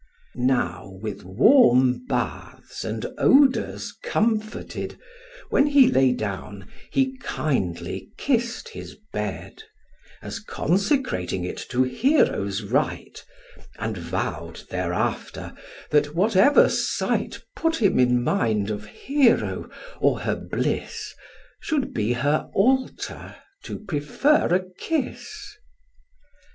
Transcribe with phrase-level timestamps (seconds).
[0.33, 4.97] Now, with warm baths and odours comforted,
[5.51, 9.61] When he lay down, he kindly kiss'd his bed,
[10.23, 13.23] As consecrating it to Hero's right,
[13.77, 15.55] And vow'd thererafter,
[15.91, 21.13] that whatever sight Put him in mind of Hero or her bliss,
[21.59, 25.29] Should be her altar to prefer a kiss.